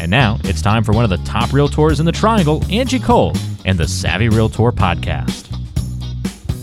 And 0.00 0.10
now 0.10 0.38
it's 0.44 0.62
time 0.62 0.84
for 0.84 0.92
one 0.92 1.04
of 1.04 1.10
the 1.10 1.16
top 1.18 1.50
realtors 1.50 1.98
in 1.98 2.06
the 2.06 2.12
triangle, 2.12 2.62
Angie 2.70 3.00
Cole, 3.00 3.32
and 3.64 3.76
the 3.78 3.88
Savvy 3.88 4.28
Realtor 4.28 4.70
podcast. 4.72 5.46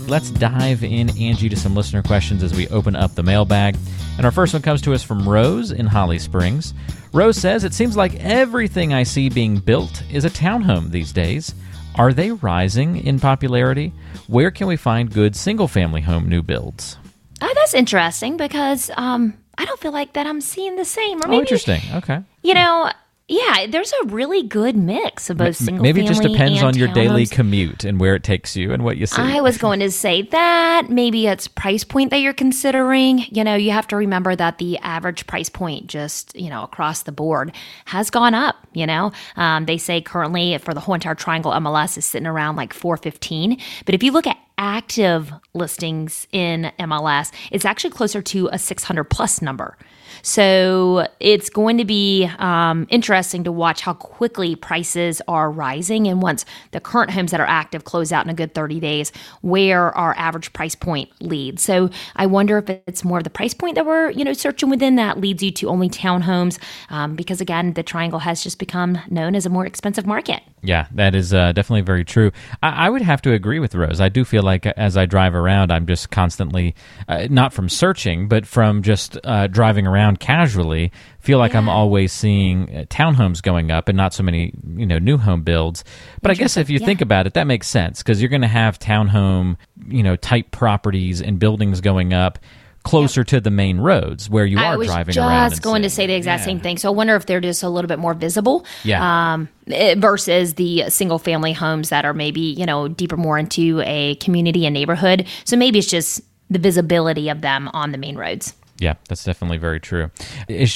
Let's 0.08 0.30
dive 0.30 0.82
in, 0.84 1.10
Angie, 1.18 1.48
to 1.48 1.56
some 1.56 1.74
listener 1.74 2.02
questions 2.02 2.42
as 2.42 2.54
we 2.54 2.68
open 2.68 2.96
up 2.96 3.14
the 3.14 3.22
mailbag. 3.22 3.76
And 4.16 4.24
our 4.24 4.32
first 4.32 4.52
one 4.54 4.62
comes 4.62 4.80
to 4.82 4.94
us 4.94 5.02
from 5.02 5.28
Rose 5.28 5.70
in 5.70 5.86
Holly 5.86 6.18
Springs. 6.18 6.72
Rose 7.12 7.36
says, 7.36 7.64
It 7.64 7.74
seems 7.74 7.96
like 7.96 8.14
everything 8.16 8.94
I 8.94 9.02
see 9.02 9.28
being 9.28 9.58
built 9.58 10.02
is 10.10 10.24
a 10.24 10.30
townhome 10.30 10.90
these 10.90 11.12
days. 11.12 11.54
Are 11.96 12.12
they 12.12 12.30
rising 12.30 13.04
in 13.04 13.18
popularity? 13.20 13.92
Where 14.28 14.50
can 14.50 14.66
we 14.66 14.76
find 14.76 15.12
good 15.12 15.34
single 15.36 15.68
family 15.68 16.00
home 16.00 16.28
new 16.28 16.42
builds? 16.42 16.96
Oh, 17.42 17.52
that's 17.54 17.74
interesting 17.74 18.36
because 18.36 18.90
um, 18.96 19.34
I 19.58 19.64
don't 19.64 19.80
feel 19.80 19.92
like 19.92 20.14
that 20.14 20.26
I'm 20.26 20.40
seeing 20.40 20.76
the 20.76 20.84
same. 20.84 21.20
Or 21.22 21.28
Oh, 21.28 21.32
interesting. 21.32 21.80
Okay. 21.94 22.20
You 22.42 22.54
know, 22.54 22.90
yeah, 23.28 23.66
there's 23.68 23.92
a 24.04 24.06
really 24.06 24.44
good 24.44 24.76
mix 24.76 25.30
of 25.30 25.38
both 25.38 25.56
single 25.56 25.82
Maybe 25.82 26.04
it 26.04 26.06
just 26.06 26.22
depends 26.22 26.62
on 26.62 26.76
your 26.76 26.86
daily 26.88 27.26
commute 27.26 27.82
and 27.82 27.98
where 27.98 28.14
it 28.14 28.22
takes 28.22 28.54
you 28.54 28.72
and 28.72 28.84
what 28.84 28.98
you 28.98 29.06
see. 29.06 29.20
I 29.20 29.40
was 29.40 29.58
going 29.58 29.80
to 29.80 29.90
say 29.90 30.22
that 30.22 30.90
maybe 30.90 31.26
it's 31.26 31.48
price 31.48 31.82
point 31.82 32.10
that 32.10 32.18
you're 32.18 32.32
considering. 32.32 33.24
You 33.30 33.42
know, 33.42 33.56
you 33.56 33.72
have 33.72 33.88
to 33.88 33.96
remember 33.96 34.36
that 34.36 34.58
the 34.58 34.78
average 34.78 35.26
price 35.26 35.48
point 35.48 35.88
just, 35.88 36.36
you 36.36 36.48
know, 36.48 36.62
across 36.62 37.02
the 37.02 37.10
board 37.10 37.52
has 37.86 38.10
gone 38.10 38.34
up, 38.34 38.64
you 38.74 38.86
know. 38.86 39.10
Um, 39.34 39.66
they 39.66 39.78
say 39.78 40.00
currently 40.00 40.56
for 40.58 40.72
the 40.72 40.78
whole 40.78 40.94
entire 40.94 41.16
triangle 41.16 41.50
MLS 41.50 41.98
is 41.98 42.06
sitting 42.06 42.28
around 42.28 42.54
like 42.54 42.72
415, 42.72 43.60
but 43.86 43.94
if 43.96 44.04
you 44.04 44.12
look 44.12 44.28
at 44.28 44.38
active 44.56 45.32
listings 45.52 46.28
in 46.30 46.70
MLS, 46.78 47.32
it's 47.50 47.64
actually 47.64 47.90
closer 47.90 48.22
to 48.22 48.48
a 48.52 48.58
600 48.58 49.04
plus 49.04 49.42
number. 49.42 49.76
So 50.22 51.08
it's 51.20 51.50
going 51.50 51.78
to 51.78 51.84
be 51.84 52.28
um, 52.38 52.86
interesting 52.90 53.44
to 53.44 53.52
watch 53.52 53.80
how 53.80 53.94
quickly 53.94 54.56
prices 54.56 55.22
are 55.28 55.50
rising. 55.50 56.06
And 56.06 56.22
once 56.22 56.44
the 56.72 56.80
current 56.80 57.10
homes 57.10 57.30
that 57.30 57.40
are 57.40 57.46
active 57.46 57.84
close 57.84 58.12
out 58.12 58.24
in 58.24 58.30
a 58.30 58.34
good 58.34 58.54
30 58.54 58.80
days, 58.80 59.12
where 59.42 59.96
our 59.96 60.14
average 60.16 60.52
price 60.52 60.74
point 60.74 61.10
leads. 61.20 61.62
So 61.62 61.90
I 62.16 62.26
wonder 62.26 62.58
if 62.58 62.70
it's 62.86 63.04
more 63.04 63.18
of 63.18 63.24
the 63.24 63.30
price 63.30 63.54
point 63.54 63.74
that 63.76 63.86
we're, 63.86 64.10
you 64.10 64.24
know, 64.24 64.32
searching 64.32 64.70
within 64.70 64.96
that 64.96 65.20
leads 65.20 65.42
you 65.42 65.50
to 65.52 65.68
only 65.68 65.88
townhomes. 65.88 66.58
Um, 66.90 67.16
because 67.16 67.40
again, 67.40 67.74
the 67.74 67.82
triangle 67.82 68.20
has 68.20 68.42
just 68.42 68.58
become 68.58 68.98
known 69.08 69.34
as 69.34 69.46
a 69.46 69.50
more 69.50 69.66
expensive 69.66 70.06
market. 70.06 70.42
Yeah, 70.62 70.86
that 70.92 71.14
is 71.14 71.32
uh, 71.34 71.52
definitely 71.52 71.82
very 71.82 72.04
true. 72.04 72.32
I, 72.62 72.86
I 72.86 72.90
would 72.90 73.02
have 73.02 73.22
to 73.22 73.32
agree 73.32 73.58
with 73.60 73.74
Rose. 73.74 74.00
I 74.00 74.08
do 74.08 74.24
feel 74.24 74.42
like 74.42 74.66
as 74.66 74.96
I 74.96 75.06
drive 75.06 75.34
around, 75.34 75.70
I'm 75.70 75.86
just 75.86 76.10
constantly, 76.10 76.74
uh, 77.08 77.28
not 77.30 77.52
from 77.52 77.68
searching, 77.68 78.26
but 78.26 78.46
from 78.46 78.82
just 78.82 79.18
uh, 79.22 79.46
driving 79.46 79.86
around 79.86 80.18
casually, 80.18 80.92
feel 81.20 81.38
like 81.38 81.54
I'm 81.54 81.68
always 81.68 82.12
seeing 82.12 82.74
uh, 82.74 82.84
townhomes 82.84 83.42
going 83.42 83.70
up 83.70 83.88
and 83.88 83.96
not 83.96 84.14
so 84.14 84.22
many, 84.22 84.52
you 84.76 84.86
know, 84.86 84.98
new 84.98 85.18
home 85.18 85.42
builds. 85.42 85.84
But 86.22 86.30
I 86.30 86.34
guess 86.34 86.56
if 86.56 86.70
you 86.70 86.78
think 86.78 87.00
about 87.00 87.26
it, 87.26 87.34
that 87.34 87.46
makes 87.46 87.68
sense 87.68 88.02
because 88.02 88.20
you're 88.20 88.30
going 88.30 88.42
to 88.42 88.48
have 88.48 88.78
townhome, 88.78 89.56
you 89.86 90.02
know, 90.02 90.16
type 90.16 90.50
properties 90.50 91.20
and 91.20 91.38
buildings 91.38 91.80
going 91.80 92.12
up 92.12 92.38
closer 92.86 93.24
to 93.24 93.40
the 93.40 93.50
main 93.50 93.78
roads 93.78 94.28
where 94.30 94.44
you 94.46 94.58
I 94.58 94.72
are 94.74 94.78
was 94.78 94.88
driving 94.88 95.12
just 95.14 95.28
around. 95.28 95.52
and 95.52 95.62
going 95.62 95.82
to 95.82 95.90
say 95.90 96.06
the 96.06 96.14
exact 96.14 96.40
Yeah. 96.40 96.46
same 96.46 96.60
thing. 96.60 96.78
So 96.78 96.88
I 96.88 96.94
wonder 96.94 97.14
if 97.16 97.26
they're 97.26 97.40
just 97.40 97.62
a 97.62 97.68
little 97.68 97.88
bit 97.88 97.98
more 97.98 98.14
visible. 98.14 98.64
Yeah. 98.84 99.32
Um, 99.34 99.48
eh, 99.68 99.94
versus 99.98 100.54
the 100.54 100.84
single 100.88 101.18
family 101.18 101.52
homes 101.52 101.88
that 101.90 102.04
are 102.04 102.14
maybe, 102.14 102.40
you 102.40 102.66
know, 102.66 102.88
deeper 102.88 103.16
more 103.16 103.38
into 103.38 103.82
a 103.84 104.14
community 104.16 104.66
and 104.66 104.74
neighborhood. 104.74 105.26
So 105.44 105.56
maybe 105.56 105.78
it's 105.78 105.88
just 105.90 106.20
the 106.50 106.58
visibility 106.58 107.28
of 107.28 107.40
them 107.40 107.68
on 107.74 107.92
the 107.92 107.98
main 107.98 108.16
roads. 108.16 108.54
Yeah, 108.78 108.94
that's 109.08 109.24
definitely 109.24 109.56
very 109.56 109.80
true. 109.80 110.10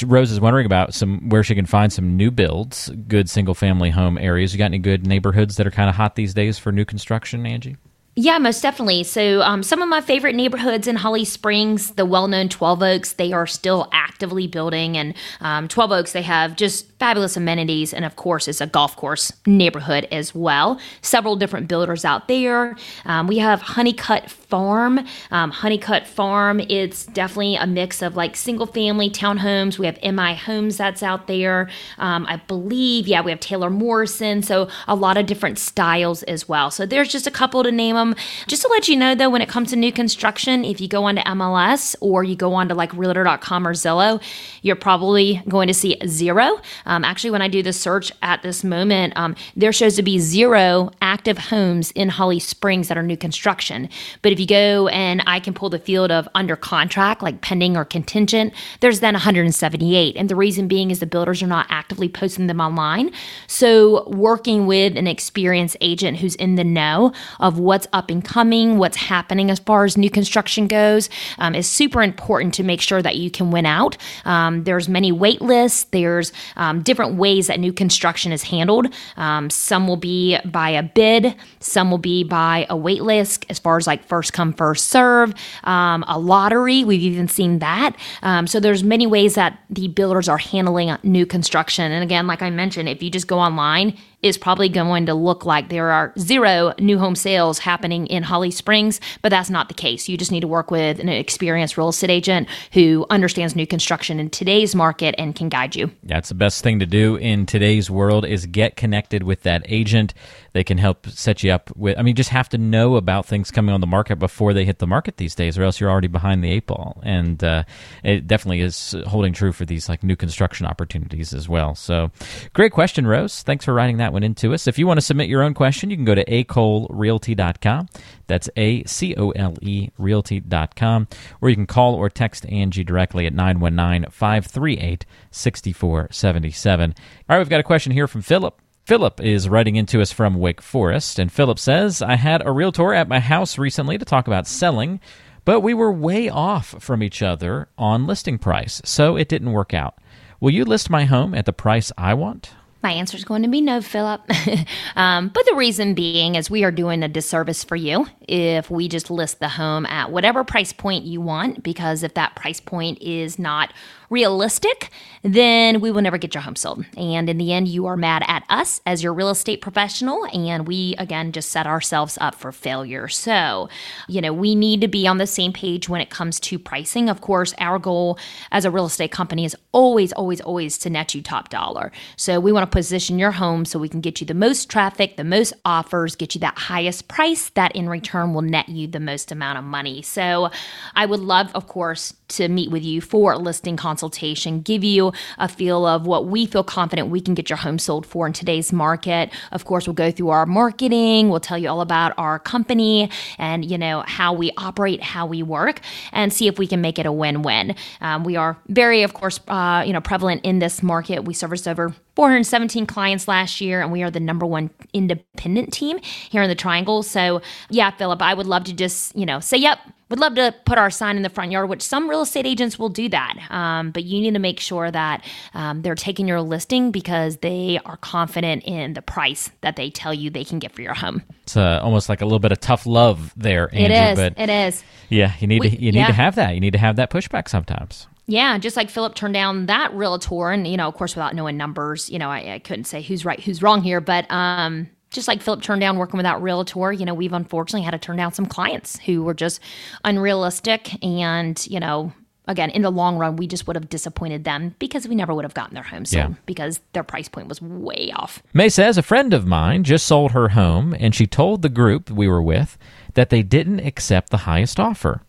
Rose 0.06 0.30
is 0.32 0.40
wondering 0.40 0.64
about 0.64 0.94
some 0.94 1.28
where 1.28 1.44
she 1.44 1.54
can 1.54 1.66
find 1.66 1.92
some 1.92 2.16
new 2.16 2.30
builds, 2.30 2.90
good 3.06 3.28
single 3.28 3.54
family 3.54 3.90
home 3.90 4.16
areas. 4.16 4.52
You 4.54 4.58
got 4.58 4.64
any 4.66 4.78
good 4.78 5.06
neighborhoods 5.06 5.56
that 5.56 5.66
are 5.66 5.70
kind 5.70 5.90
of 5.90 5.96
hot 5.96 6.16
these 6.16 6.32
days 6.32 6.58
for 6.58 6.72
new 6.72 6.86
construction, 6.86 7.44
Angie? 7.44 7.76
Yeah, 8.16 8.38
most 8.38 8.60
definitely. 8.60 9.04
So, 9.04 9.40
um, 9.42 9.62
some 9.62 9.80
of 9.82 9.88
my 9.88 10.00
favorite 10.00 10.34
neighborhoods 10.34 10.86
in 10.88 10.96
Holly 10.96 11.24
Springs, 11.24 11.92
the 11.92 12.04
well 12.04 12.28
known 12.28 12.48
12 12.48 12.82
Oaks, 12.82 13.12
they 13.14 13.32
are 13.32 13.46
still 13.46 13.88
actively 13.92 14.46
building. 14.46 14.96
And 14.96 15.14
um, 15.40 15.68
12 15.68 15.92
Oaks, 15.92 16.12
they 16.12 16.22
have 16.22 16.56
just 16.56 16.89
fabulous 17.00 17.34
amenities. 17.34 17.94
And 17.94 18.04
of 18.04 18.14
course, 18.16 18.46
it's 18.46 18.60
a 18.60 18.66
golf 18.66 18.94
course 18.94 19.32
neighborhood 19.46 20.06
as 20.12 20.34
well. 20.34 20.78
Several 21.00 21.34
different 21.34 21.66
builders 21.66 22.04
out 22.04 22.28
there. 22.28 22.76
Um, 23.06 23.26
we 23.26 23.38
have 23.38 23.62
Honeycut 23.62 24.28
Farm. 24.28 24.98
Um, 25.30 25.50
Honeycut 25.50 26.06
Farm, 26.06 26.60
it's 26.60 27.06
definitely 27.06 27.56
a 27.56 27.66
mix 27.66 28.02
of 28.02 28.16
like 28.16 28.36
single 28.36 28.66
family 28.66 29.08
townhomes. 29.08 29.78
We 29.78 29.86
have 29.86 29.98
MI 30.02 30.34
Homes 30.34 30.76
that's 30.76 31.02
out 31.02 31.26
there. 31.26 31.70
Um, 31.96 32.26
I 32.26 32.36
believe, 32.36 33.08
yeah, 33.08 33.22
we 33.22 33.30
have 33.30 33.40
Taylor 33.40 33.70
Morrison. 33.70 34.42
So, 34.42 34.68
a 34.86 34.94
lot 34.94 35.16
of 35.16 35.24
different 35.24 35.58
styles 35.58 36.22
as 36.24 36.48
well. 36.48 36.70
So, 36.70 36.84
there's 36.84 37.08
just 37.08 37.26
a 37.26 37.30
couple 37.30 37.62
to 37.62 37.72
name 37.72 37.96
them. 37.96 38.14
Just 38.46 38.60
to 38.62 38.68
let 38.68 38.88
you 38.88 38.96
know, 38.96 39.14
though, 39.14 39.30
when 39.30 39.40
it 39.40 39.48
comes 39.48 39.70
to 39.70 39.76
new 39.76 39.90
construction, 39.90 40.66
if 40.66 40.82
you 40.82 40.88
go 40.88 41.04
onto 41.04 41.22
MLS 41.22 41.96
or 42.00 42.24
you 42.24 42.36
go 42.36 42.52
onto 42.52 42.74
like 42.74 42.92
realtor.com 42.92 43.66
or 43.66 43.72
Zillow, 43.72 44.20
you're 44.60 44.76
probably 44.76 45.42
going 45.48 45.68
to 45.68 45.74
see 45.74 45.96
zero. 46.06 46.60
Um, 46.90 47.04
actually, 47.04 47.30
when 47.30 47.40
I 47.40 47.46
do 47.46 47.62
the 47.62 47.72
search 47.72 48.10
at 48.20 48.42
this 48.42 48.64
moment, 48.64 49.12
um, 49.16 49.36
there 49.54 49.72
shows 49.72 49.94
to 49.94 50.02
be 50.02 50.18
zero 50.18 50.90
active 51.00 51.38
homes 51.38 51.92
in 51.92 52.08
Holly 52.08 52.40
Springs 52.40 52.88
that 52.88 52.98
are 52.98 53.02
new 53.02 53.16
construction. 53.16 53.88
But 54.22 54.32
if 54.32 54.40
you 54.40 54.46
go 54.46 54.88
and 54.88 55.22
I 55.24 55.38
can 55.38 55.54
pull 55.54 55.70
the 55.70 55.78
field 55.78 56.10
of 56.10 56.28
under 56.34 56.56
contract, 56.56 57.22
like 57.22 57.42
pending 57.42 57.76
or 57.76 57.84
contingent, 57.84 58.52
there's 58.80 58.98
then 58.98 59.14
178. 59.14 60.16
And 60.16 60.28
the 60.28 60.34
reason 60.34 60.66
being 60.66 60.90
is 60.90 60.98
the 60.98 61.06
builders 61.06 61.42
are 61.44 61.46
not 61.46 61.66
actively 61.70 62.08
posting 62.08 62.48
them 62.48 62.60
online. 62.60 63.12
So, 63.46 64.08
working 64.08 64.66
with 64.66 64.96
an 64.96 65.06
experienced 65.06 65.76
agent 65.80 66.18
who's 66.18 66.34
in 66.34 66.56
the 66.56 66.64
know 66.64 67.12
of 67.38 67.60
what's 67.60 67.86
up 67.92 68.10
and 68.10 68.24
coming, 68.24 68.78
what's 68.78 68.96
happening 68.96 69.48
as 69.48 69.60
far 69.60 69.84
as 69.84 69.96
new 69.96 70.10
construction 70.10 70.66
goes, 70.66 71.08
um, 71.38 71.54
is 71.54 71.68
super 71.68 72.02
important 72.02 72.52
to 72.54 72.64
make 72.64 72.80
sure 72.80 73.00
that 73.00 73.16
you 73.16 73.30
can 73.30 73.52
win 73.52 73.64
out. 73.64 73.96
Um, 74.24 74.64
there's 74.64 74.88
many 74.88 75.12
wait 75.12 75.40
lists. 75.40 75.84
There's 75.92 76.32
um, 76.56 76.79
different 76.82 77.14
ways 77.14 77.46
that 77.46 77.60
new 77.60 77.72
construction 77.72 78.32
is 78.32 78.42
handled. 78.42 78.86
Um, 79.16 79.50
some 79.50 79.86
will 79.86 79.96
be 79.96 80.38
by 80.44 80.70
a 80.70 80.82
bid. 80.82 81.34
Some 81.60 81.90
will 81.90 81.98
be 81.98 82.24
by 82.24 82.66
a 82.68 82.76
wait 82.76 83.02
list, 83.02 83.46
as 83.48 83.58
far 83.58 83.76
as 83.76 83.86
like 83.86 84.04
first 84.04 84.32
come 84.32 84.52
first 84.52 84.86
serve. 84.86 85.34
Um, 85.64 86.04
a 86.08 86.18
lottery. 86.18 86.84
We've 86.84 87.02
even 87.02 87.28
seen 87.28 87.58
that. 87.60 87.96
Um, 88.22 88.46
so 88.46 88.60
there's 88.60 88.82
many 88.82 89.06
ways 89.06 89.34
that 89.34 89.58
the 89.70 89.88
builders 89.88 90.28
are 90.28 90.38
handling 90.38 90.96
new 91.02 91.26
construction. 91.26 91.90
And 91.92 92.02
again, 92.02 92.26
like 92.26 92.42
I 92.42 92.50
mentioned, 92.50 92.88
if 92.88 93.02
you 93.02 93.10
just 93.10 93.26
go 93.26 93.38
online, 93.38 93.96
it's 94.22 94.38
probably 94.38 94.68
going 94.68 95.06
to 95.06 95.14
look 95.14 95.44
like 95.44 95.68
there 95.68 95.90
are 95.90 96.12
zero 96.18 96.74
new 96.78 96.98
home 96.98 97.14
sales 97.14 97.58
happening 97.58 98.06
in 98.06 98.22
Holly 98.22 98.50
Springs, 98.50 99.00
but 99.22 99.30
that's 99.30 99.50
not 99.50 99.68
the 99.68 99.74
case. 99.74 100.08
You 100.08 100.16
just 100.16 100.32
need 100.32 100.40
to 100.40 100.48
work 100.48 100.70
with 100.70 100.98
an 100.98 101.08
experienced 101.08 101.76
real 101.76 101.88
estate 101.88 102.10
agent 102.10 102.48
who 102.72 103.06
understands 103.10 103.56
new 103.56 103.66
construction 103.66 104.20
in 104.20 104.30
today's 104.30 104.74
market 104.74 105.14
and 105.18 105.34
can 105.34 105.48
guide 105.48 105.74
you. 105.74 105.90
That's 106.02 106.28
the 106.28 106.34
best 106.34 106.62
thing 106.62 106.78
to 106.80 106.86
do 106.86 107.16
in 107.16 107.46
today's 107.46 107.90
world 107.90 108.26
is 108.26 108.46
get 108.46 108.76
connected 108.76 109.22
with 109.22 109.42
that 109.42 109.62
agent. 109.66 110.14
They 110.52 110.64
can 110.64 110.78
help 110.78 111.06
set 111.06 111.42
you 111.42 111.52
up 111.52 111.74
with 111.76 111.98
I 111.98 112.02
mean 112.02 112.16
just 112.16 112.30
have 112.30 112.48
to 112.50 112.58
know 112.58 112.96
about 112.96 113.26
things 113.26 113.50
coming 113.50 113.74
on 113.74 113.80
the 113.80 113.86
market 113.86 114.16
before 114.16 114.52
they 114.52 114.64
hit 114.64 114.78
the 114.78 114.86
market 114.86 115.16
these 115.16 115.34
days 115.34 115.58
or 115.58 115.62
else 115.62 115.80
you're 115.80 115.90
already 115.90 116.08
behind 116.08 116.42
the 116.42 116.50
eight 116.50 116.66
ball. 116.66 117.00
And 117.04 117.42
uh, 117.42 117.64
it 118.02 118.26
definitely 118.26 118.60
is 118.60 118.94
holding 119.06 119.32
true 119.32 119.52
for 119.52 119.64
these 119.64 119.88
like 119.88 120.02
new 120.02 120.16
construction 120.16 120.66
opportunities 120.66 121.32
as 121.32 121.48
well. 121.48 121.74
So 121.74 122.10
great 122.52 122.72
question 122.72 123.06
Rose. 123.06 123.42
Thanks 123.42 123.64
for 123.64 123.74
writing 123.74 123.98
that 123.98 124.12
one 124.12 124.22
into 124.22 124.52
us. 124.54 124.66
If 124.66 124.78
you 124.78 124.86
want 124.86 124.98
to 124.98 125.06
submit 125.06 125.28
your 125.28 125.42
own 125.42 125.54
question, 125.54 125.90
you 125.90 125.96
can 125.96 126.04
go 126.04 126.14
to 126.14 126.24
acolerealty.com. 126.24 127.88
That's 128.26 128.48
A 128.56 128.84
C 128.84 129.14
O 129.16 129.30
L 129.30 129.56
E 129.60 129.90
realty.com. 129.98 131.08
Or 131.40 131.50
you 131.50 131.56
can 131.56 131.66
call 131.66 131.94
or 131.94 132.08
text 132.08 132.46
Angie 132.46 132.84
directly 132.84 133.26
at 133.26 133.34
919 133.34 134.10
538 134.10 135.04
6477. 135.30 136.94
All 136.96 136.96
right, 137.28 137.38
we've 137.38 137.48
got 137.48 137.60
a 137.60 137.64
question 137.64 137.92
here 137.92 138.06
from 138.06 138.22
Philip. 138.22 138.60
Philip 138.90 139.20
is 139.20 139.48
writing 139.48 139.76
into 139.76 140.02
us 140.02 140.10
from 140.10 140.40
Wake 140.40 140.60
Forest, 140.60 141.20
and 141.20 141.30
Philip 141.30 141.60
says, 141.60 142.02
I 142.02 142.16
had 142.16 142.44
a 142.44 142.50
realtor 142.50 142.92
at 142.92 143.06
my 143.06 143.20
house 143.20 143.56
recently 143.56 143.96
to 143.96 144.04
talk 144.04 144.26
about 144.26 144.48
selling, 144.48 144.98
but 145.44 145.60
we 145.60 145.74
were 145.74 145.92
way 145.92 146.28
off 146.28 146.74
from 146.80 147.00
each 147.00 147.22
other 147.22 147.68
on 147.78 148.08
listing 148.08 148.36
price, 148.36 148.82
so 148.84 149.14
it 149.14 149.28
didn't 149.28 149.52
work 149.52 149.72
out. 149.72 149.98
Will 150.40 150.50
you 150.50 150.64
list 150.64 150.90
my 150.90 151.04
home 151.04 151.36
at 151.36 151.46
the 151.46 151.52
price 151.52 151.92
I 151.96 152.14
want? 152.14 152.50
My 152.82 152.92
answer 152.92 153.16
is 153.16 153.24
going 153.24 153.42
to 153.42 153.48
be 153.48 153.60
no, 153.60 153.82
Philip. 153.82 154.22
um, 154.96 155.28
but 155.28 155.44
the 155.46 155.54
reason 155.54 155.94
being 155.94 156.34
is 156.34 156.50
we 156.50 156.64
are 156.64 156.70
doing 156.70 157.02
a 157.02 157.08
disservice 157.08 157.62
for 157.62 157.76
you 157.76 158.06
if 158.26 158.70
we 158.70 158.88
just 158.88 159.10
list 159.10 159.38
the 159.40 159.48
home 159.48 159.84
at 159.86 160.10
whatever 160.10 160.44
price 160.44 160.72
point 160.72 161.04
you 161.04 161.20
want, 161.20 161.62
because 161.62 162.02
if 162.02 162.14
that 162.14 162.36
price 162.36 162.60
point 162.60 163.02
is 163.02 163.38
not 163.38 163.72
realistic, 164.10 164.90
then 165.22 165.80
we 165.80 165.90
will 165.90 166.02
never 166.02 166.18
get 166.18 166.34
your 166.34 166.42
home 166.42 166.56
sold. 166.56 166.84
And 166.96 167.30
in 167.30 167.38
the 167.38 167.52
end, 167.52 167.68
you 167.68 167.86
are 167.86 167.96
mad 167.96 168.24
at 168.26 168.44
us 168.48 168.80
as 168.84 169.02
your 169.02 169.14
real 169.14 169.30
estate 169.30 169.60
professional. 169.60 170.26
And 170.34 170.66
we, 170.66 170.96
again, 170.98 171.30
just 171.32 171.50
set 171.50 171.66
ourselves 171.66 172.18
up 172.20 172.34
for 172.34 172.50
failure. 172.50 173.06
So, 173.06 173.68
you 174.08 174.20
know, 174.20 174.32
we 174.32 174.54
need 174.54 174.80
to 174.80 174.88
be 174.88 175.06
on 175.06 175.18
the 175.18 175.26
same 175.26 175.52
page 175.52 175.88
when 175.88 176.00
it 176.00 176.10
comes 176.10 176.40
to 176.40 176.58
pricing. 176.58 177.08
Of 177.08 177.20
course, 177.20 177.54
our 177.58 177.78
goal 177.78 178.18
as 178.50 178.64
a 178.64 178.70
real 178.70 178.86
estate 178.86 179.12
company 179.12 179.44
is 179.44 179.56
always, 179.72 180.12
always, 180.12 180.40
always 180.40 180.76
to 180.78 180.90
net 180.90 181.14
you 181.14 181.22
top 181.22 181.48
dollar. 181.48 181.92
So 182.16 182.40
we 182.40 182.52
want 182.52 182.68
to 182.68 182.69
position 182.70 183.18
your 183.18 183.32
home 183.32 183.64
so 183.64 183.78
we 183.78 183.88
can 183.88 184.00
get 184.00 184.20
you 184.20 184.26
the 184.26 184.34
most 184.34 184.70
traffic, 184.70 185.16
the 185.16 185.24
most 185.24 185.52
offers, 185.64 186.16
get 186.16 186.34
you 186.34 186.40
that 186.40 186.56
highest 186.56 187.08
price 187.08 187.50
that 187.50 187.74
in 187.76 187.88
return 187.88 188.32
will 188.32 188.42
net 188.42 188.68
you 188.68 188.86
the 188.86 189.00
most 189.00 189.30
amount 189.32 189.58
of 189.58 189.64
money. 189.64 190.02
So 190.02 190.50
I 190.94 191.06
would 191.06 191.20
love, 191.20 191.50
of 191.54 191.66
course, 191.66 192.14
to 192.28 192.48
meet 192.48 192.70
with 192.70 192.84
you 192.84 193.00
for 193.00 193.32
a 193.32 193.38
listing 193.38 193.76
consultation, 193.76 194.60
give 194.60 194.84
you 194.84 195.12
a 195.38 195.48
feel 195.48 195.84
of 195.84 196.06
what 196.06 196.26
we 196.26 196.46
feel 196.46 196.62
confident 196.62 197.08
we 197.08 197.20
can 197.20 197.34
get 197.34 197.50
your 197.50 197.56
home 197.56 197.78
sold 197.78 198.06
for 198.06 198.26
in 198.26 198.32
today's 198.32 198.72
market. 198.72 199.30
Of 199.50 199.64
course, 199.64 199.86
we'll 199.86 199.94
go 199.94 200.10
through 200.10 200.30
our 200.30 200.46
marketing, 200.46 201.28
we'll 201.28 201.40
tell 201.40 201.58
you 201.58 201.68
all 201.68 201.80
about 201.80 202.12
our 202.16 202.38
company 202.38 203.10
and, 203.38 203.68
you 203.68 203.76
know, 203.76 204.04
how 204.06 204.32
we 204.32 204.52
operate, 204.56 205.02
how 205.02 205.26
we 205.26 205.42
work, 205.42 205.80
and 206.12 206.32
see 206.32 206.46
if 206.46 206.58
we 206.58 206.66
can 206.66 206.80
make 206.80 206.98
it 206.98 207.06
a 207.06 207.12
win-win. 207.12 207.74
Um, 208.00 208.22
we 208.22 208.36
are 208.36 208.56
very, 208.68 209.02
of 209.02 209.12
course, 209.12 209.40
uh, 209.48 209.82
you 209.84 209.92
know, 209.92 210.00
prevalent 210.00 210.44
in 210.44 210.60
this 210.60 210.82
market. 210.82 211.24
We 211.24 211.34
service 211.34 211.66
over 211.66 211.94
417 212.16 212.86
clients 212.86 213.28
last 213.28 213.60
year, 213.60 213.80
and 213.80 213.92
we 213.92 214.02
are 214.02 214.10
the 214.10 214.20
number 214.20 214.46
one 214.46 214.70
independent 214.92 215.72
team 215.72 215.98
here 216.02 216.42
in 216.42 216.48
the 216.48 216.54
Triangle. 216.54 217.02
So, 217.02 217.40
yeah, 217.70 217.90
Philip, 217.90 218.20
I 218.22 218.34
would 218.34 218.46
love 218.46 218.64
to 218.64 218.72
just, 218.72 219.16
you 219.16 219.24
know, 219.26 219.40
say, 219.40 219.56
yep, 219.58 219.78
would 220.10 220.18
love 220.18 220.34
to 220.34 220.52
put 220.64 220.76
our 220.76 220.90
sign 220.90 221.16
in 221.16 221.22
the 221.22 221.28
front 221.28 221.52
yard, 221.52 221.68
which 221.68 221.82
some 221.82 222.10
real 222.10 222.22
estate 222.22 222.44
agents 222.44 222.78
will 222.78 222.88
do 222.88 223.08
that. 223.08 223.38
Um, 223.48 223.92
but 223.92 224.02
you 224.04 224.20
need 224.20 224.34
to 224.34 224.40
make 224.40 224.58
sure 224.58 224.90
that 224.90 225.24
um, 225.54 225.82
they're 225.82 225.94
taking 225.94 226.26
your 226.26 226.42
listing 226.42 226.90
because 226.90 227.36
they 227.38 227.78
are 227.84 227.96
confident 227.96 228.64
in 228.64 228.94
the 228.94 229.02
price 229.02 229.50
that 229.60 229.76
they 229.76 229.88
tell 229.88 230.12
you 230.12 230.28
they 230.28 230.44
can 230.44 230.58
get 230.58 230.72
for 230.72 230.82
your 230.82 230.94
home. 230.94 231.22
It's 231.44 231.56
uh, 231.56 231.80
almost 231.82 232.08
like 232.08 232.20
a 232.20 232.24
little 232.24 232.40
bit 232.40 232.50
of 232.50 232.58
tough 232.60 232.86
love 232.86 233.32
there, 233.36 233.72
Angie. 233.72 233.84
It 233.84 233.92
is. 233.92 234.16
But 234.18 234.34
it 234.36 234.50
is. 234.50 234.82
yeah, 235.08 235.32
you 235.38 235.46
need 235.46 235.60
We- 235.60 235.70
to 235.70 235.80
you 235.80 235.92
need 235.92 236.00
yeah. 236.00 236.06
to 236.08 236.12
have 236.12 236.34
that. 236.34 236.54
You 236.54 236.60
need 236.60 236.72
to 236.72 236.78
have 236.78 236.96
that 236.96 237.10
pushback 237.10 237.48
sometimes. 237.48 238.08
Yeah, 238.26 238.58
just 238.58 238.76
like 238.76 238.90
Philip 238.90 239.14
turned 239.14 239.34
down 239.34 239.66
that 239.66 239.92
realtor, 239.92 240.50
and 240.50 240.66
you 240.66 240.76
know, 240.76 240.86
of 240.88 240.94
course, 240.94 241.16
without 241.16 241.34
knowing 241.34 241.56
numbers, 241.56 242.08
you 242.10 242.18
know, 242.18 242.30
I, 242.30 242.54
I 242.54 242.58
couldn't 242.60 242.84
say 242.84 243.02
who's 243.02 243.24
right, 243.24 243.40
who's 243.40 243.62
wrong 243.62 243.82
here. 243.82 244.00
But 244.00 244.30
um, 244.30 244.88
just 245.10 245.26
like 245.26 245.42
Philip 245.42 245.62
turned 245.62 245.80
down 245.80 245.98
working 245.98 246.16
with 246.18 246.24
that 246.24 246.40
realtor, 246.40 246.92
you 246.92 247.04
know, 247.04 247.14
we've 247.14 247.32
unfortunately 247.32 247.82
had 247.84 247.90
to 247.92 247.98
turn 247.98 248.16
down 248.16 248.32
some 248.32 248.46
clients 248.46 248.98
who 249.00 249.22
were 249.24 249.34
just 249.34 249.60
unrealistic, 250.04 251.02
and 251.04 251.66
you 251.68 251.80
know, 251.80 252.12
again, 252.46 252.70
in 252.70 252.82
the 252.82 252.90
long 252.90 253.16
run, 253.16 253.36
we 253.36 253.46
just 253.46 253.66
would 253.66 253.76
have 253.76 253.88
disappointed 253.88 254.44
them 254.44 254.74
because 254.78 255.08
we 255.08 255.14
never 255.14 255.34
would 255.34 255.44
have 255.44 255.54
gotten 255.54 255.74
their 255.74 255.82
home 255.82 256.04
sold 256.04 256.30
Yeah. 256.30 256.36
because 256.46 256.80
their 256.92 257.02
price 257.04 257.28
point 257.28 257.48
was 257.48 257.60
way 257.62 258.12
off. 258.14 258.42
May 258.52 258.68
says 258.68 258.98
a 258.98 259.02
friend 259.02 259.32
of 259.32 259.46
mine 259.46 259.82
just 259.84 260.06
sold 260.06 260.32
her 260.32 260.50
home 260.50 260.94
and 260.98 261.14
she 261.14 261.26
told 261.26 261.62
the 261.62 261.68
group 261.68 262.10
we 262.10 262.28
were 262.28 262.42
with 262.42 262.76
that 263.14 263.30
they 263.30 263.42
didn't 263.42 263.80
accept 263.80 264.30
the 264.30 264.38
highest 264.38 264.78
offer. 264.80 265.22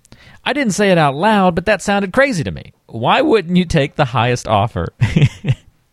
I 0.44 0.54
didn't 0.54 0.74
say 0.74 0.92
it 0.92 0.98
out 0.98 1.16
loud, 1.16 1.54
but 1.56 1.66
that 1.66 1.82
sounded 1.82 2.14
crazy 2.14 2.44
to 2.44 2.52
me. 2.52 2.74
Why 2.92 3.22
wouldn't 3.22 3.56
you 3.58 3.66
take 3.66 3.96
the 3.96 4.06
highest 4.06 4.48
offer? 4.48 4.94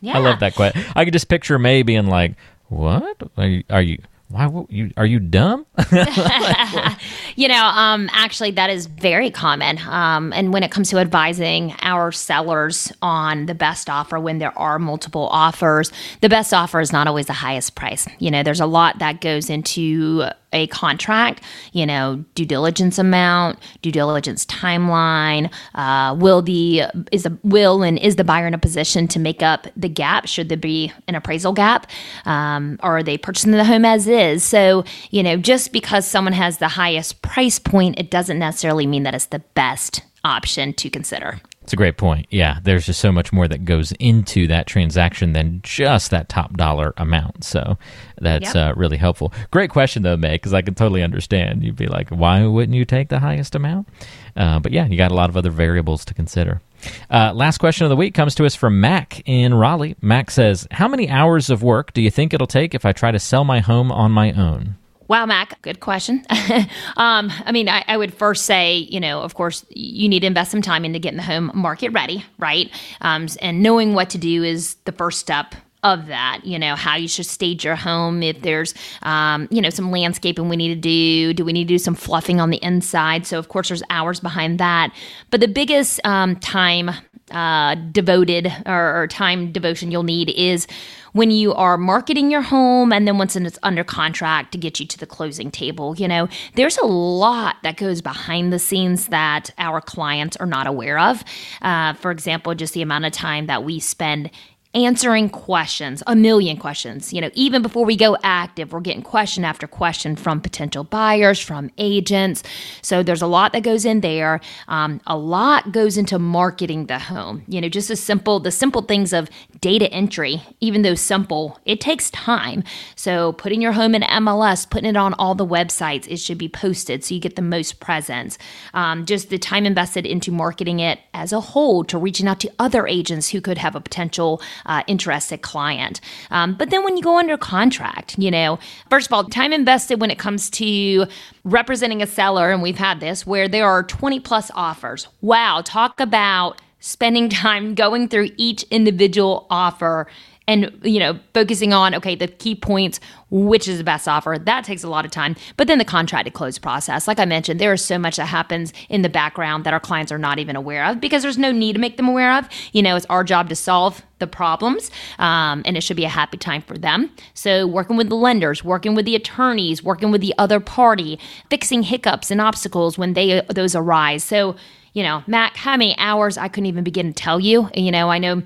Yeah, 0.01 0.15
I 0.17 0.19
love 0.19 0.41
that 0.41 0.55
question. 0.55 0.85
I 0.97 1.05
could 1.05 1.13
just 1.13 1.29
picture 1.29 1.59
May 1.59 1.83
being 1.83 2.07
like, 2.07 2.35
"What? 2.69 3.23
Are 3.37 3.47
you? 3.47 3.65
Are 3.71 3.83
you 3.83 3.99
why? 4.29 4.51
You 4.69 4.91
are 4.97 5.07
you 5.07 5.21
dumb?" 5.21 5.65
You 7.39 7.47
know, 7.47 7.67
um, 7.67 8.11
actually, 8.11 8.51
that 8.51 8.69
is 8.69 8.87
very 8.87 9.31
common. 9.31 9.79
Um, 9.87 10.33
and 10.33 10.53
when 10.53 10.65
it 10.65 10.73
comes 10.73 10.91
to 10.91 10.99
advising 10.99 11.73
our 11.83 12.11
sellers 12.11 12.93
on 13.01 13.47
the 13.47 13.55
best 13.55 13.89
offer, 13.89 14.19
when 14.19 14.39
there 14.39 14.59
are 14.59 14.81
multiple 14.81 15.29
offers, 15.31 15.93
the 16.21 16.29
best 16.29 16.53
offer 16.53 16.81
is 16.81 16.93
not 16.93 17.07
always 17.07 17.27
the 17.27 17.35
highest 17.35 17.77
price. 17.77 18.09
You 18.19 18.33
know, 18.33 18.43
there's 18.43 18.59
a 18.59 18.67
lot 18.67 18.99
that 18.99 19.21
goes 19.21 19.51
into 19.51 20.25
a 20.53 20.67
contract. 20.69 21.43
You 21.73 21.87
know, 21.87 22.25
due 22.35 22.45
diligence 22.45 22.99
amount, 22.99 23.59
due 23.83 23.93
diligence 23.93 24.45
timeline. 24.47 25.53
Uh, 25.75 26.17
will 26.19 26.43
the 26.43 26.85
is 27.13 27.23
the 27.23 27.39
will 27.43 27.83
and 27.83 27.99
is 27.99 28.17
the 28.17 28.25
buyer 28.25 28.47
in 28.47 28.55
a 28.55 28.59
position 28.59 29.09
to 29.09 29.19
make 29.19 29.43
up 29.43 29.67
the 29.77 29.89
gap? 29.89 30.27
Should 30.27 30.49
there 30.49 30.59
be 30.59 30.93
an 31.07 31.15
appraisal 31.15 31.53
gap? 31.53 31.87
Um, 32.25 32.79
or 32.83 32.99
are 32.99 33.03
they 33.03 33.19
purchasing 33.19 33.53
the 33.53 33.65
home 33.65 33.85
as 33.85 34.07
is? 34.07 34.43
So 34.43 34.85
you 35.11 35.23
know, 35.23 35.37
just 35.37 35.73
because 35.73 36.07
someone 36.07 36.33
has 36.33 36.59
the 36.59 36.69
highest 36.69 37.23
price 37.29 37.59
point, 37.59 37.99
it 37.99 38.11
doesn't 38.11 38.39
necessarily 38.39 38.87
mean 38.87 39.03
that 39.05 39.15
it's 39.15 39.27
the 39.27 39.41
best 39.55 40.03
option 40.25 40.73
to 40.75 40.91
consider. 40.91 41.41
It's 41.63 41.75
a 41.75 41.77
great 41.77 41.99
point. 41.99 42.27
Yeah, 42.31 42.61
there's 42.63 42.87
just 42.87 42.99
so 42.99 43.13
much 43.13 43.31
more 43.31 43.47
that 43.47 43.67
goes 43.67 43.93
into 44.01 44.47
that 44.47 44.67
transaction 44.67 45.35
than 45.35 45.61
just 45.63 46.11
that 46.11 46.31
top 46.31 46.57
dollar 46.57 46.95
amount. 46.97 47.45
So 47.45 47.77
that's 48.19 48.55
Yep. 48.55 48.57
uh, 48.57 48.73
really 48.75 48.97
helpful. 48.97 49.35
Great 49.51 49.69
question 49.69 50.03
though, 50.03 50.17
May, 50.17 50.33
because 50.37 50.55
I 50.55 50.63
can 50.63 50.75
totally 50.75 51.03
understand. 51.03 51.63
You'd 51.63 51.77
be 51.77 51.87
like, 51.87 52.09
why 52.09 52.47
wouldn't 52.47 52.75
you 52.75 52.87
take 52.87 53.11
the 53.11 53.19
highest 53.19 53.55
amount? 53.55 53.87
Uh, 54.35 54.59
but 54.61 54.73
yeah, 54.73 54.87
you 54.87 54.97
got 54.97 55.11
a 55.11 55.15
lot 55.15 55.29
of 55.29 55.37
other 55.37 55.51
variables 55.51 56.07
to 56.07 56.15
consider. 56.15 56.63
Uh, 57.11 57.33
last 57.35 57.59
question 57.59 57.85
of 57.85 57.91
the 57.91 57.97
week 57.97 58.15
comes 58.15 58.35
to 58.37 58.47
us 58.47 58.55
from 58.55 58.81
Mac 58.81 59.21
in 59.27 59.53
Raleigh. 59.53 59.95
Mac 60.01 60.31
says, 60.31 60.67
"How 60.71 60.89
many 60.89 61.11
hours 61.11 61.51
of 61.51 61.63
work 61.63 61.93
do 61.93 62.01
you 62.01 62.11
think 62.11 62.33
it'll 62.33 62.47
take 62.47 62.75
if 62.75 62.87
I 62.87 62.93
try 62.93 63.11
to 63.11 63.19
sell 63.19 63.45
my 63.45 63.59
home 63.61 63.93
on 63.93 64.11
my 64.11 64.33
own?" 64.33 64.77
Wow, 65.09 65.25
Mac, 65.25 65.61
good 65.63 65.81
question. 65.81 66.25
um, 66.99 67.33
I 67.45 67.51
mean, 67.51 67.69
I, 67.69 67.83
I 67.89 67.97
would 67.97 68.13
first 68.13 68.45
say, 68.45 68.77
you 68.77 69.01
know, 69.01 69.23
of 69.23 69.35
course, 69.35 69.65
you 69.71 70.07
need 70.07 70.21
to 70.21 70.27
invest 70.27 70.51
some 70.51 70.61
time 70.61 70.85
into 70.85 70.99
getting 70.99 71.17
the 71.17 71.23
home 71.23 71.51
market 71.55 71.91
ready, 71.91 72.27
right? 72.39 72.71
Um, 73.01 73.27
and 73.41 73.63
knowing 73.63 73.95
what 73.95 74.11
to 74.11 74.19
do 74.19 74.45
is 74.45 74.75
the 74.85 74.93
first 74.93 75.19
step 75.19 75.55
of 75.85 76.07
that 76.07 76.41
you 76.45 76.59
know 76.59 76.75
how 76.75 76.97
you 76.97 77.09
should 77.09 77.27
stage 77.27 77.65
your 77.65 77.77
home. 77.77 78.23
If 78.23 78.43
there's 78.43 78.75
um, 79.03 79.49
you 79.51 79.61
know 79.61 79.71
some 79.71 79.91
landscaping 79.91 80.49
we 80.49 80.57
need 80.57 80.69
to 80.69 80.81
do 80.81 81.33
do 81.33 81.45
we 81.45 81.53
need 81.53 81.69
to 81.69 81.75
do 81.75 81.79
some 81.79 81.95
fluffing 81.95 82.41
on 82.41 82.51
the 82.51 82.63
inside? 82.63 83.27
So 83.27 83.39
of 83.39 83.49
course 83.49 83.69
there's 83.69 83.83
hours 83.91 84.21
behind 84.21 84.59
that. 84.59 84.93
But 85.31 85.41
the 85.41 85.49
biggest 85.49 86.01
um, 86.05 86.37
time 86.37 86.91
uh, 87.31 87.75
devoted 87.93 88.51
or, 88.67 89.03
or 89.03 89.07
time 89.07 89.53
devotion 89.53 89.91
you'll 89.91 90.03
need 90.03 90.31
is 90.31 90.67
when 91.13 91.31
you 91.31 91.53
are 91.55 91.77
marketing 91.77 92.31
your 92.31 92.41
home 92.43 92.93
and 92.93 93.07
then 93.07 93.19
once 93.19 93.37
it's 93.37 93.59
under 93.63 93.85
contract 93.85 94.53
to 94.53 94.59
get 94.59 94.81
you 94.81 94.87
to 94.87 94.99
the 94.99 95.07
closing 95.07 95.51
table 95.51 95.95
you 95.97 96.09
know. 96.09 96.29
There's 96.55 96.79
a 96.79 96.87
lot 96.87 97.57
that 97.63 97.77
goes 97.77 98.01
behind 98.03 98.53
the 98.53 98.59
scenes 98.59 99.09
that 99.09 99.51
our 99.59 99.81
clients 99.81 100.37
are 100.39 100.47
not 100.47 100.67
aware 100.67 100.99
of. 100.99 101.23
Uh, 101.63 101.93
for 101.95 102.11
example 102.11 102.55
just 102.55 102.75
the 102.75 102.83
amount 102.83 103.05
of 103.05 103.13
time 103.13 103.47
that 103.47 103.63
we 103.63 103.79
spend 103.79 104.31
answering 104.75 105.31
questions, 105.31 106.03
a 106.07 106.15
million 106.15 106.57
questions. 106.57 107.13
You 107.13 107.21
know, 107.21 107.31
even 107.35 107.63
before 107.63 107.85
we 107.87 107.97
go 107.97 108.17
active, 108.23 108.73
we're 108.73 108.81
getting 108.81 109.03
question 109.03 109.45
after 109.45 109.67
question 109.67 110.15
from 110.15 110.41
potential 110.41 110.85
buyers, 110.85 111.41
from 111.41 111.71
agents. 111.79 112.43
So 112.83 113.03
there's 113.03 113.23
a 113.23 113.27
lot 113.27 113.53
that 113.55 113.63
goes 113.63 113.85
in 113.85 114.01
there. 114.01 114.41
Um, 114.69 115.01
a 115.07 115.17
lot 115.17 115.73
goes 115.73 115.97
into 115.97 116.19
marketing 116.19 116.87
the 116.87 116.99
home. 116.99 117.43
You 117.49 117.61
know, 117.61 117.69
just 117.69 117.91
as 117.91 118.03
simple, 118.03 118.41
the 118.41 118.51
simple 118.51 118.83
things 118.83 119.13
of 119.13 119.31
data 119.61 119.91
entry, 119.93 120.43
even 120.61 120.83
though 120.83 120.95
simple, 120.95 121.59
it 121.65 121.81
takes 121.81 122.11
time. 122.11 122.63
So 122.97 123.33
putting 123.33 123.61
your 123.61 123.73
home 123.73 123.95
in 123.95 124.03
MLS, 124.03 124.69
putting 124.69 124.91
it 124.91 124.97
on 124.97 125.15
all 125.15 125.35
the 125.35 125.47
websites, 125.47 126.07
it 126.09 126.19
should 126.19 126.39
be 126.39 126.49
posted 126.49 127.05
so 127.05 127.15
you 127.15 127.21
get 127.21 127.37
the 127.37 127.43
most 127.43 127.81
presence. 127.81 128.39
Um, 128.75 129.07
just 129.07 129.31
the 129.31 129.39
time 129.39 129.67
invested 129.67 130.07
into 130.07 130.31
marketing 130.31 130.81
it 130.81 131.01
as 131.15 131.33
a 131.33 131.41
whole 131.41 131.85
to 131.85 131.99
reaching 131.99 132.29
out 132.29 132.41
to 132.41 132.53
other 132.59 132.87
agents 132.87 133.31
who 133.31 133.41
could 133.41 133.59
have 133.59 133.75
a 133.75 133.81
potential 133.81 134.41
uh, 134.67 134.83
interested 134.87 135.43
client. 135.43 136.01
Um, 136.31 136.55
but 136.55 136.71
then 136.71 136.85
when 136.85 136.97
you 136.97 137.03
go 137.03 137.19
under 137.19 137.37
contract, 137.37 138.19
you 138.19 138.31
know, 138.31 138.59
first 138.91 139.09
of 139.09 139.13
all, 139.13 139.25
time 139.25 139.53
invested 139.53 140.01
when 140.01 140.11
it 140.11 140.19
comes 140.19 140.51
to 140.51 141.07
representing 141.45 142.03
a 142.03 142.07
seller, 142.07 142.51
and 142.51 142.63
we've 142.63 142.79
had 142.79 143.01
this 143.01 143.27
where 143.27 143.49
there 143.49 143.67
are 143.67 143.83
20 143.83 144.21
plus 144.21 144.51
offers. 144.55 145.09
Wow, 145.21 145.63
talk 145.65 146.01
about 146.01 146.61
spending 146.81 147.29
time 147.29 147.75
going 147.75 148.09
through 148.09 148.31
each 148.37 148.63
individual 148.65 149.47
offer 149.51 150.07
and 150.49 150.81
you 150.83 150.99
know 150.99 151.21
focusing 151.35 151.73
on 151.73 151.95
okay 151.95 152.17
the 152.17 152.27
key 152.27 152.55
points 152.55 152.99
which 153.31 153.69
is 153.69 153.77
the 153.77 153.85
best 153.85 154.09
offer. 154.09 154.39
That 154.39 154.65
takes 154.65 154.83
a 154.83 154.89
lot 154.89 155.05
of 155.05 155.11
time 155.11 155.37
but 155.59 155.67
then 155.69 155.79
the 155.79 155.85
contract 155.85 156.25
to 156.25 156.31
close 156.31 156.59
process. 156.59 157.07
Like 157.07 157.21
i 157.21 157.25
mentioned 157.27 157.61
there 157.61 157.75
is 157.75 157.85
so 157.85 157.99
much 157.99 158.17
that 158.17 158.25
happens 158.25 158.73
in 158.89 159.03
the 159.03 159.09
background 159.09 159.65
that 159.65 159.75
our 159.75 159.81
clients 159.81 160.11
are 160.11 160.19
not 160.19 160.39
even 160.39 160.57
aware 160.57 160.87
of 160.87 161.01
because 161.01 161.23
there's 161.23 161.39
no 161.39 161.53
need 161.53 161.75
to 161.75 161.79
make 161.79 161.99
them 161.99 162.09
aware 162.09 162.37
of. 162.39 162.49
You 162.73 162.83
know 162.83 162.97
it's 162.97 163.07
our 163.07 163.23
job 163.23 163.51
to 163.51 163.55
solve 163.55 164.03
the 164.19 164.27
problems 164.27 164.91
um, 165.19 165.63
and 165.65 165.77
it 165.77 165.83
should 165.83 165.97
be 165.97 166.05
a 166.05 166.09
happy 166.09 166.39
time 166.39 166.63
for 166.63 166.77
them. 166.77 167.11
So 167.35 167.67
working 167.67 167.97
with 167.97 168.09
the 168.09 168.17
lenders 168.17 168.65
working 168.65 168.95
with 168.95 169.05
the 169.05 169.15
attorneys 169.15 169.83
working 169.83 170.11
with 170.11 170.23
the 170.23 170.35
other 170.39 170.59
party 170.59 171.21
fixing 171.51 171.83
hiccups 171.83 172.31
and 172.31 172.41
obstacles 172.41 172.97
when 172.97 173.13
they 173.13 173.43
those 173.51 173.75
arise. 173.75 174.25
So 174.25 174.57
you 174.99 175.05
know 175.05 175.23
mac 175.29 175.57
how 175.57 175.77
many 175.77 175.97
hours 175.99 176.37
i 176.37 176.49
couldn't 176.49 176.67
even 176.67 176.83
begin 176.83 177.07
to 177.07 177.13
tell 177.13 177.39
you? 177.39 177.71
You 177.73 177.93
know 177.93 178.11
i 178.11 178.19
know 178.19 178.43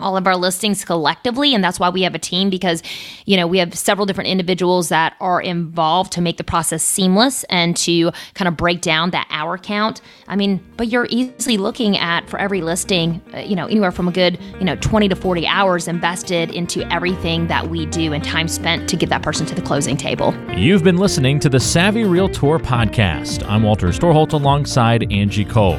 all 0.00 0.16
of 0.16 0.26
our 0.26 0.36
listings 0.36 0.84
collectively 0.84 1.54
and 1.54 1.62
that's 1.62 1.78
why 1.80 1.88
we 1.88 2.02
have 2.02 2.14
a 2.14 2.18
team 2.18 2.50
because 2.50 2.82
you 3.26 3.36
know 3.36 3.46
we 3.46 3.58
have 3.58 3.76
several 3.76 4.06
different 4.06 4.28
individuals 4.28 4.88
that 4.88 5.14
are 5.20 5.40
involved 5.40 6.12
to 6.12 6.20
make 6.20 6.36
the 6.36 6.44
process 6.44 6.82
seamless 6.82 7.44
and 7.44 7.76
to 7.76 8.10
kind 8.34 8.48
of 8.48 8.56
break 8.56 8.80
down 8.80 9.10
that 9.10 9.26
hour 9.30 9.58
count. 9.58 10.00
I 10.26 10.36
mean 10.36 10.64
but 10.76 10.88
you're 10.88 11.06
easily 11.10 11.56
looking 11.56 11.96
at 11.96 12.28
for 12.28 12.38
every 12.38 12.60
listing 12.60 13.20
uh, 13.34 13.38
you 13.38 13.56
know 13.56 13.66
anywhere 13.66 13.92
from 13.92 14.08
a 14.08 14.12
good 14.12 14.38
you 14.58 14.64
know 14.64 14.76
20 14.76 15.08
to 15.08 15.16
40 15.16 15.46
hours 15.46 15.88
invested 15.88 16.50
into 16.50 16.82
everything 16.92 17.46
that 17.48 17.68
we 17.68 17.86
do 17.86 18.12
and 18.12 18.24
time 18.24 18.48
spent 18.48 18.88
to 18.88 18.96
get 18.96 19.08
that 19.10 19.22
person 19.22 19.46
to 19.46 19.54
the 19.54 19.62
closing 19.62 19.96
table. 19.96 20.34
You've 20.54 20.84
been 20.84 20.96
listening 20.96 21.40
to 21.40 21.48
the 21.48 21.60
savvy 21.60 22.04
realtor 22.04 22.58
podcast. 22.58 23.48
I'm 23.48 23.62
walter 23.62 23.88
storholt 23.88 24.32
alongside 24.32 25.12
angie 25.12 25.44
cole 25.44 25.78